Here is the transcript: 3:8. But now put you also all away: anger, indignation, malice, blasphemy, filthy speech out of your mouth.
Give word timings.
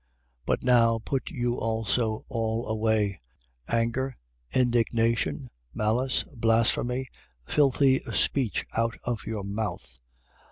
3:8. 0.47 0.47
But 0.47 0.63
now 0.63 0.97
put 0.97 1.29
you 1.29 1.59
also 1.59 2.25
all 2.27 2.65
away: 2.67 3.19
anger, 3.67 4.17
indignation, 4.51 5.51
malice, 5.75 6.23
blasphemy, 6.23 7.05
filthy 7.45 7.99
speech 8.11 8.65
out 8.75 8.97
of 9.03 9.25
your 9.27 9.43
mouth. 9.43 9.97